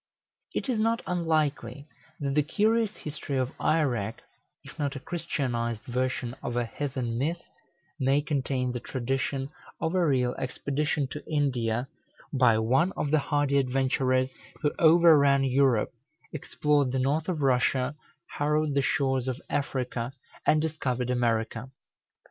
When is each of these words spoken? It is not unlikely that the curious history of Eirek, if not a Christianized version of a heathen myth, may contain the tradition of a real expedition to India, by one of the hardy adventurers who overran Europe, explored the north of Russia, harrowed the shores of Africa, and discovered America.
It 0.55 0.67
is 0.67 0.79
not 0.79 1.03
unlikely 1.05 1.87
that 2.19 2.33
the 2.33 2.41
curious 2.41 2.95
history 2.97 3.37
of 3.37 3.51
Eirek, 3.59 4.21
if 4.63 4.79
not 4.79 4.95
a 4.95 4.99
Christianized 4.99 5.83
version 5.83 6.35
of 6.41 6.55
a 6.57 6.65
heathen 6.65 7.19
myth, 7.19 7.43
may 7.99 8.19
contain 8.23 8.71
the 8.71 8.79
tradition 8.79 9.51
of 9.79 9.93
a 9.93 10.03
real 10.03 10.33
expedition 10.39 11.07
to 11.11 11.23
India, 11.31 11.87
by 12.33 12.57
one 12.57 12.93
of 12.93 13.11
the 13.11 13.19
hardy 13.19 13.59
adventurers 13.59 14.31
who 14.63 14.73
overran 14.79 15.43
Europe, 15.43 15.91
explored 16.33 16.91
the 16.91 16.97
north 16.97 17.29
of 17.29 17.43
Russia, 17.43 17.95
harrowed 18.39 18.73
the 18.73 18.81
shores 18.81 19.27
of 19.27 19.39
Africa, 19.51 20.13
and 20.47 20.63
discovered 20.63 21.11
America. 21.11 21.69